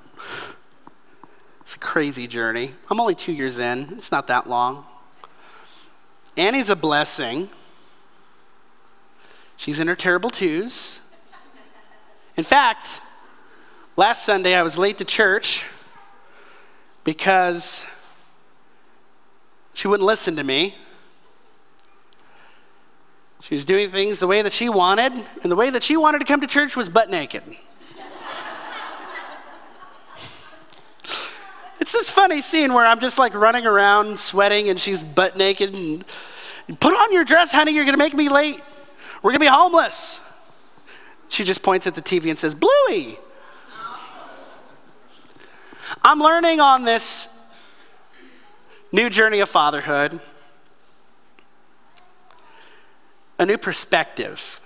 [1.60, 2.72] It's a crazy journey.
[2.90, 4.86] I'm only two years in, it's not that long.
[6.38, 7.50] Annie's a blessing.
[9.58, 11.02] She's in her terrible twos.
[12.38, 13.02] In fact,
[13.98, 15.66] last Sunday I was late to church
[17.04, 17.86] because
[19.74, 20.78] she wouldn't listen to me.
[23.40, 25.14] She was doing things the way that she wanted,
[25.44, 27.44] and the way that she wanted to come to church was butt naked.
[31.80, 35.74] it's this funny scene where I'm just like running around sweating, and she's butt naked,
[35.74, 36.04] and
[36.80, 38.62] put on your dress, honey, you're gonna make me late.
[39.22, 40.20] We're gonna be homeless.
[41.30, 43.18] She just points at the TV and says, Bluey.
[46.04, 47.34] I'm learning on this
[48.92, 50.20] new journey of fatherhood
[53.40, 54.62] a new perspective.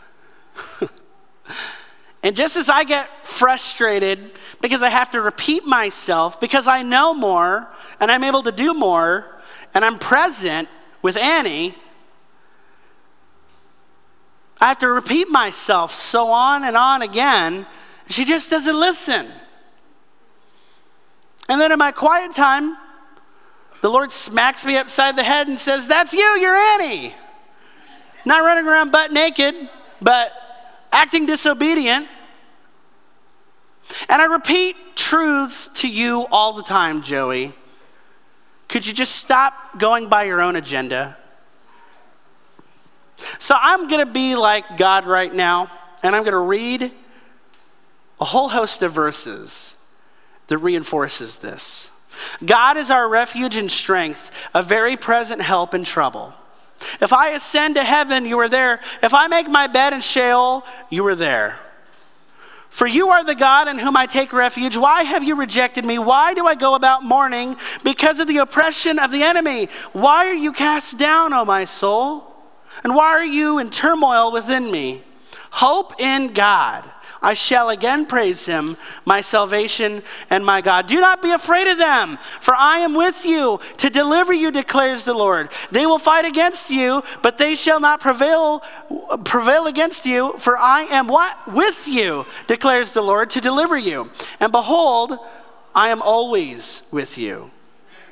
[2.24, 7.14] and just as I get frustrated because I have to repeat myself, because I know
[7.14, 7.68] more
[8.00, 9.42] and I'm able to do more
[9.74, 10.70] and I'm present
[11.02, 11.76] with Annie,
[14.60, 17.66] I have to repeat myself so on and on again.
[18.10, 19.28] She just doesn't listen.
[21.50, 22.78] And then in my quiet time,
[23.82, 27.16] the Lord smacks me upside the head and says, That's you, you're Annie.
[28.26, 29.70] Not running around butt naked,
[30.02, 30.32] but
[30.92, 32.08] acting disobedient.
[34.10, 37.54] And I repeat truths to you all the time, Joey.
[38.68, 41.18] Could you just stop going by your own agenda?
[43.38, 45.72] So I'm going to be like God right now,
[46.04, 46.92] and I'm going to read
[48.20, 49.84] a whole host of verses
[50.48, 51.90] that reinforces this.
[52.44, 56.34] God is our refuge and strength, a very present help in trouble.
[57.02, 58.80] If I ascend to heaven, you are there.
[59.02, 61.60] If I make my bed in Sheol, you are there.
[62.70, 64.78] For you are the God in whom I take refuge.
[64.78, 66.00] Why have you rejected me?
[66.00, 67.58] Why do I go about mourning?
[67.84, 69.68] Because of the oppression of the enemy.
[69.92, 72.34] Why are you cast down, O my soul?
[72.86, 75.04] And why are you in turmoil within me?
[75.52, 76.90] Hope in God.
[77.22, 80.88] I shall again praise him, my salvation and my God.
[80.88, 85.06] Do not be afraid of them, for I am with you to deliver you, declares
[85.06, 85.52] the Lord.
[85.72, 88.64] They will fight against you, but they shall not prevail
[89.24, 91.38] prevail against you, for I am what?
[91.54, 94.10] With you, declares the Lord, to deliver you.
[94.40, 95.18] And behold,
[95.76, 97.52] I am always with you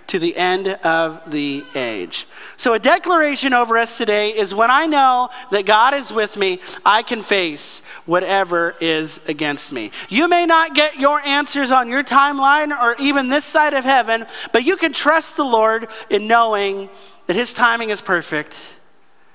[0.09, 2.25] to the end of the age.
[2.55, 6.61] So, a declaration over us today is when I know that God is with me,
[6.83, 9.91] I can face whatever is against me.
[10.09, 14.25] You may not get your answers on your timeline or even this side of heaven,
[14.51, 16.89] but you can trust the Lord in knowing
[17.27, 18.79] that His timing is perfect.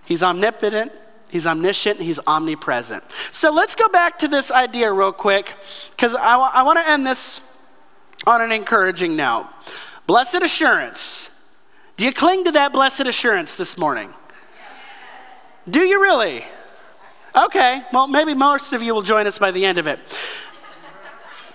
[0.05, 0.91] He's omnipotent,
[1.31, 3.05] He's omniscient, He's omnipresent.
[3.31, 5.55] So, let's go back to this idea real quick,
[5.91, 7.57] because I, w- I want to end this
[8.27, 9.47] on an encouraging note.
[10.07, 11.31] Blessed assurance.
[11.97, 14.13] Do you cling to that blessed assurance this morning?
[15.69, 16.45] Do you really?
[17.35, 19.99] Okay, well, maybe most of you will join us by the end of it.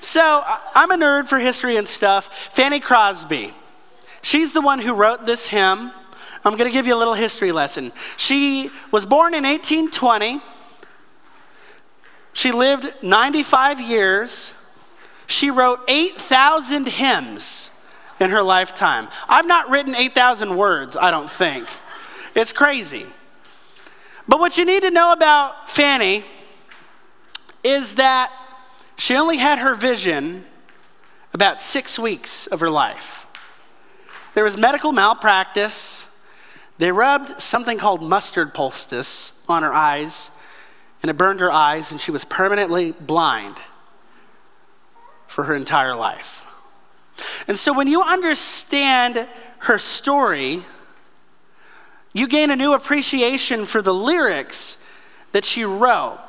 [0.01, 0.43] So,
[0.73, 2.49] I'm a nerd for history and stuff.
[2.51, 3.53] Fanny Crosby,
[4.21, 5.91] she's the one who wrote this hymn.
[6.43, 7.91] I'm going to give you a little history lesson.
[8.17, 10.41] She was born in 1820.
[12.31, 14.53] She lived 95 years.
[15.27, 17.78] She wrote 8,000 hymns
[18.19, 19.07] in her lifetime.
[19.27, 21.67] I've not written 8,000 words, I don't think.
[22.35, 23.05] It's crazy.
[24.27, 26.23] But what you need to know about Fanny
[27.63, 28.31] is that
[28.97, 30.45] she only had her vision
[31.33, 33.25] about six weeks of her life.
[34.33, 36.17] There was medical malpractice.
[36.77, 40.31] They rubbed something called mustard poultice on her eyes,
[41.01, 43.57] and it burned her eyes, and she was permanently blind
[45.27, 46.45] for her entire life.
[47.47, 49.27] And so when you understand
[49.59, 50.63] her story,
[52.13, 54.85] you gain a new appreciation for the lyrics
[55.31, 56.19] that she wrote.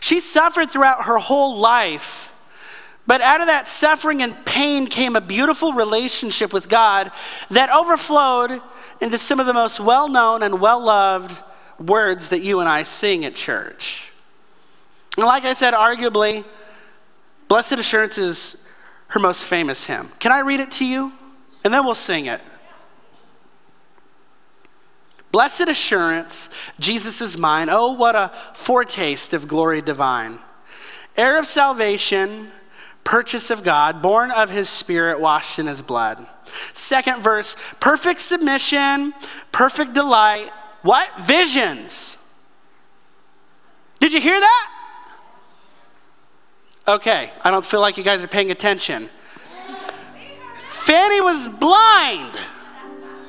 [0.00, 2.32] She suffered throughout her whole life,
[3.06, 7.10] but out of that suffering and pain came a beautiful relationship with God
[7.50, 8.60] that overflowed
[9.00, 11.40] into some of the most well known and well loved
[11.78, 14.12] words that you and I sing at church.
[15.16, 16.44] And like I said, arguably,
[17.48, 18.65] Blessed Assurance is
[19.08, 20.10] her most famous hymn.
[20.18, 21.12] Can I read it to you?
[21.64, 22.40] And then we'll sing it.
[25.32, 26.48] Blessed assurance,
[26.78, 27.68] Jesus is mine.
[27.68, 30.38] Oh, what a foretaste of glory divine.
[31.16, 32.50] Heir of salvation,
[33.04, 36.26] purchase of God, born of his spirit, washed in his blood.
[36.72, 39.12] Second verse, perfect submission,
[39.52, 40.50] perfect delight.
[40.82, 41.10] What?
[41.20, 42.18] Visions.
[43.98, 44.75] Did you hear that?
[46.88, 49.08] Okay, I don't feel like you guys are paying attention.
[50.70, 52.38] Fanny was blind,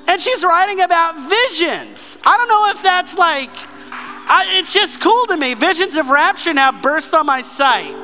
[0.08, 2.20] and she's writing about visions.
[2.24, 3.50] I don't know if that's like,
[4.30, 5.56] I, it's just cool to me.
[5.56, 7.96] Visions of rapture now burst on my sight.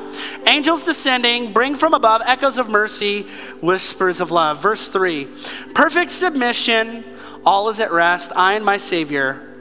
[0.44, 3.22] Angels descending, bring from above echoes of mercy,
[3.60, 4.60] whispers of love.
[4.60, 5.28] Verse 3
[5.72, 7.04] Perfect submission,
[7.46, 8.32] all is at rest.
[8.34, 9.54] I and my Savior,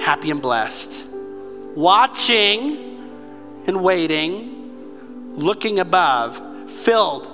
[0.00, 1.06] happy and blessed.
[1.74, 4.55] Watching and waiting
[5.36, 7.30] looking above, filled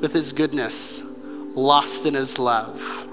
[0.00, 1.02] with his goodness,
[1.54, 3.08] lost in his love.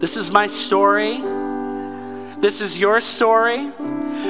[0.00, 1.18] This is my story.
[2.40, 3.70] This is your story.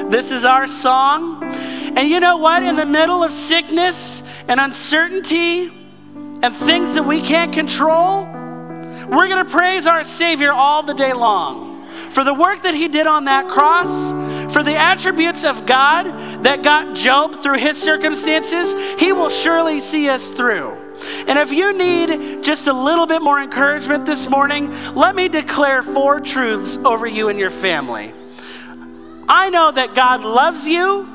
[0.09, 1.43] This is our song.
[1.43, 2.63] And you know what?
[2.63, 5.67] In the middle of sickness and uncertainty
[6.41, 11.13] and things that we can't control, we're going to praise our Savior all the day
[11.13, 14.11] long for the work that He did on that cross
[14.51, 16.05] for the attributes of God
[16.43, 20.77] that got Job through his circumstances, he will surely see us through.
[21.27, 25.81] And if you need just a little bit more encouragement this morning, let me declare
[25.81, 28.13] four truths over you and your family.
[29.27, 31.07] I know that God loves you.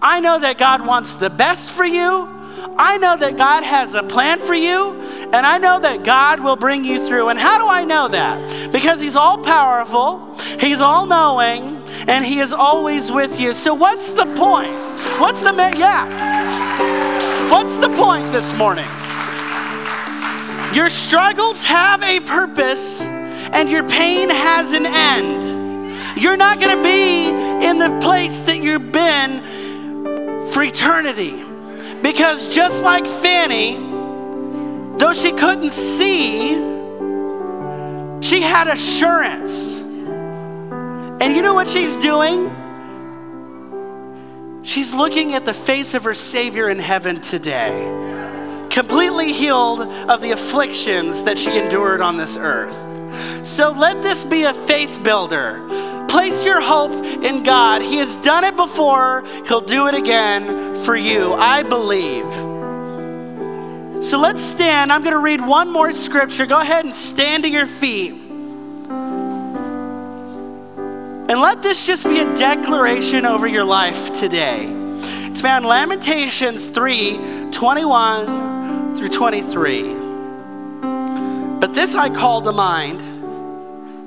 [0.00, 2.28] I know that God wants the best for you.
[2.76, 5.00] I know that God has a plan for you,
[5.32, 7.28] and I know that God will bring you through.
[7.28, 8.72] And how do I know that?
[8.72, 11.73] Because He's all powerful, He's all knowing,
[12.06, 13.52] and He is always with you.
[13.52, 14.74] So, what's the point?
[15.20, 17.50] What's the, yeah.
[17.50, 18.88] What's the point this morning?
[20.74, 26.20] Your struggles have a purpose, and your pain has an end.
[26.20, 27.28] You're not going to be
[27.66, 31.44] in the place that you've been for eternity.
[32.02, 33.76] Because just like Fanny,
[34.98, 36.54] though she couldn't see,
[38.20, 39.80] she had assurance.
[41.20, 42.50] And you know what she's doing?
[44.62, 50.32] She's looking at the face of her Savior in heaven today, completely healed of the
[50.32, 52.74] afflictions that she endured on this earth.
[53.46, 55.84] So let this be a faith builder
[56.14, 56.92] Place your hope
[57.24, 57.82] in God.
[57.82, 61.32] He has done it before, He'll do it again for you.
[61.32, 62.32] I believe.
[64.00, 64.92] So let's stand.
[64.92, 66.46] I'm going to read one more scripture.
[66.46, 68.14] Go ahead and stand to your feet.
[71.26, 74.66] And let this just be a declaration over your life today.
[75.26, 79.94] It's found Lamentations 3 21 through 23.
[81.60, 83.00] But this I call to mind,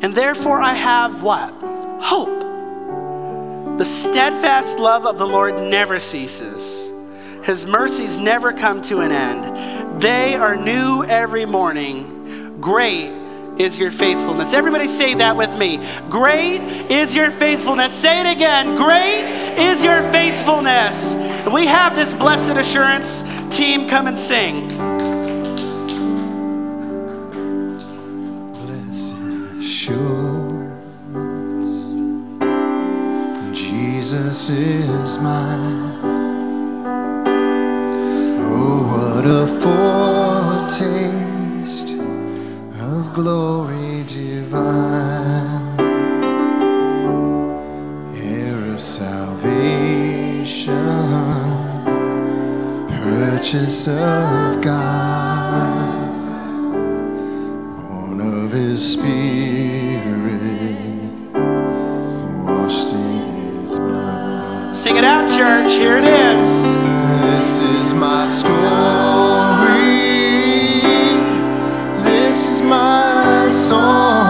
[0.04, 1.52] and therefore I have what?
[2.00, 2.40] Hope.
[3.80, 6.92] The steadfast love of the Lord never ceases.
[7.44, 10.00] His mercies never come to an end.
[10.00, 12.60] They are new every morning.
[12.62, 13.27] Great
[13.60, 14.54] is your faithfulness.
[14.54, 15.80] Everybody say that with me.
[16.10, 17.94] Great is your faithfulness.
[17.94, 18.76] Say it again.
[18.76, 19.26] Great
[19.58, 21.16] is your faithfulness.
[21.52, 23.24] We have this blessed assurance.
[23.50, 24.68] Team, come and sing.
[33.54, 36.00] Jesus is mine.
[38.40, 41.37] Oh, what a foretaste
[43.18, 45.80] glory divine,
[48.16, 50.76] heir of salvation,
[52.88, 56.12] purchase of God,
[57.90, 59.18] born of His Spirit,
[62.46, 64.76] washed in His blood.
[64.76, 65.74] Sing it out, church.
[65.74, 66.76] Here it is.
[67.24, 69.77] This is my story.
[72.70, 74.27] My song.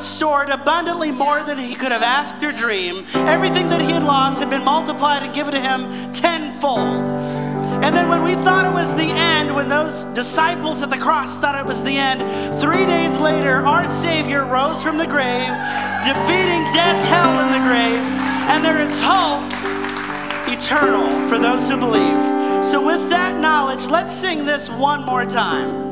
[0.00, 3.04] Restored abundantly more than he could have asked or dreamed.
[3.28, 7.04] Everything that he had lost had been multiplied and given to him tenfold.
[7.84, 11.38] And then when we thought it was the end, when those disciples at the cross
[11.38, 12.20] thought it was the end,
[12.62, 15.52] three days later, our Savior rose from the grave,
[16.00, 18.02] defeating death, hell, and the grave.
[18.48, 19.52] And there is hope
[20.48, 22.64] eternal for those who believe.
[22.64, 25.89] So, with that knowledge, let's sing this one more time.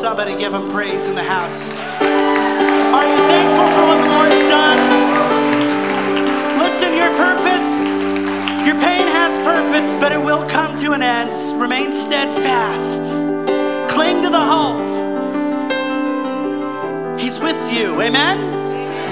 [0.00, 1.78] Somebody give him praise in the house.
[1.78, 4.78] Are you thankful for what the Lord's done?
[6.58, 7.86] Listen, your purpose,
[8.66, 11.34] your pain has purpose, but it will come to an end.
[11.60, 13.02] Remain steadfast.
[13.92, 14.88] Cling to the hope.
[17.20, 18.00] He's with you.
[18.00, 18.38] Amen?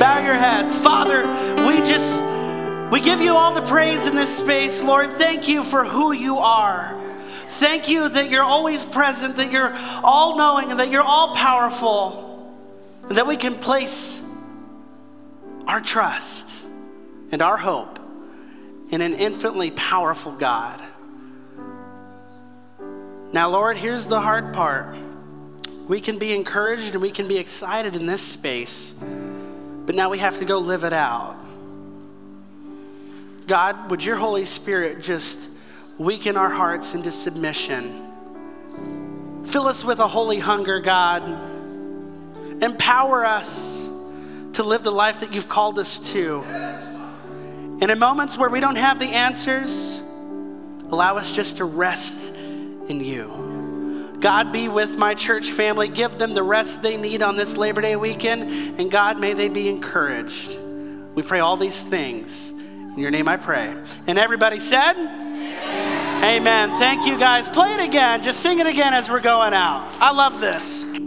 [0.01, 0.75] Bow your heads.
[0.75, 1.27] Father,
[1.67, 2.25] we just
[2.91, 5.13] we give you all the praise in this space, Lord.
[5.13, 6.98] Thank you for who you are.
[7.59, 9.73] Thank you that you're always present, that you're
[10.05, 12.55] all knowing, and that you're all powerful,
[13.09, 14.23] and that we can place
[15.67, 16.65] our trust
[17.33, 17.99] and our hope
[18.91, 20.81] in an infinitely powerful God.
[23.33, 24.97] Now, Lord, here's the hard part.
[25.89, 28.93] We can be encouraged and we can be excited in this space,
[29.85, 31.37] but now we have to go live it out.
[33.49, 35.58] God, would your Holy Spirit just
[35.99, 38.07] weaken our hearts into submission?
[39.45, 41.23] Fill us with a holy hunger, God.
[42.63, 43.89] Empower us
[44.53, 46.43] to live the life that you've called us to.
[47.81, 50.01] And in moments where we don't have the answers,
[50.91, 54.17] allow us just to rest in you.
[54.21, 55.89] God, be with my church family.
[55.89, 58.81] Give them the rest they need on this Labor Day weekend.
[58.81, 60.59] And God, may they be encouraged.
[61.15, 62.51] We pray all these things.
[62.51, 63.77] In your name I pray.
[64.09, 64.97] And everybody said.
[66.23, 66.71] Amen.
[66.79, 67.49] Thank you guys.
[67.49, 68.23] Play it again.
[68.23, 69.89] Just sing it again as we're going out.
[70.01, 70.98] I love this.